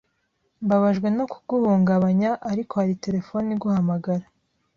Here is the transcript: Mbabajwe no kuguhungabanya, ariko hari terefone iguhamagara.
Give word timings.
Mbabajwe 0.65 1.07
no 1.17 1.25
kuguhungabanya, 1.31 2.31
ariko 2.51 2.73
hari 2.81 2.93
terefone 3.03 3.47
iguhamagara. 3.55 4.25